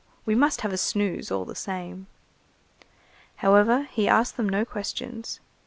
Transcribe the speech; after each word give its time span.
we 0.25 0.33
must 0.33 0.61
have 0.61 0.73
a 0.73 0.77
snooze 0.79 1.29
all 1.29 1.45
the 1.45 1.53
same." 1.53 2.07
However, 3.35 3.83
he 3.91 4.07
asked 4.07 4.35
them 4.35 4.49
no 4.49 4.65
questions. 4.65 5.39